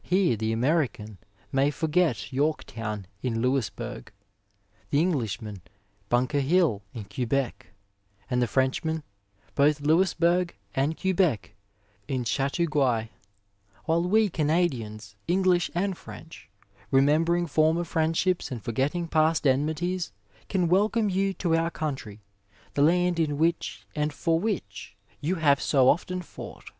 [0.00, 1.18] Here, the Ameri can
[1.52, 4.10] may forget Torktown in Louisbourg,
[4.88, 5.60] the EngUshman
[6.08, 7.66] Bunker Hill in Quebec,
[8.30, 9.02] and the Frenchman
[9.54, 11.54] both Louis bourg and Quebec
[12.08, 13.08] in Chateauguay;
[13.84, 16.48] while we Canadians, English and French,
[16.90, 20.12] remembering former friendships and forgetting past enmities
[20.48, 22.22] can welcome you to our country—
[22.74, 26.70] ^the land in which and for which you have so often fought.